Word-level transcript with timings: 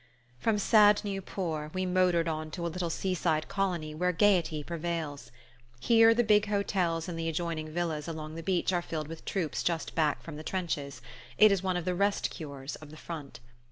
From 0.39 0.57
sad 0.57 1.03
Nieuport 1.03 1.75
we 1.75 1.85
motored 1.85 2.27
on 2.27 2.49
to 2.57 2.65
a 2.65 2.73
little 2.73 2.89
seaside 2.89 3.47
colony 3.47 3.93
where 3.93 4.11
gaiety 4.11 4.63
prevails. 4.63 5.31
Here 5.79 6.15
the 6.15 6.23
big 6.23 6.47
hotels 6.47 7.07
and 7.07 7.19
the 7.19 7.29
adjoining 7.29 7.69
villas 7.71 8.07
along 8.07 8.33
the 8.33 8.41
beach 8.41 8.73
are 8.73 8.81
filled 8.81 9.07
with 9.07 9.25
troops 9.25 9.61
just 9.61 9.93
back 9.93 10.23
from 10.23 10.37
the 10.37 10.43
trenches: 10.43 11.03
it 11.37 11.51
is 11.51 11.61
one 11.61 11.77
of 11.77 11.85
the 11.85 11.93
"rest 11.93 12.31
cures" 12.31 12.75
of 12.77 12.89
the 12.89 12.97
front. 12.97 13.39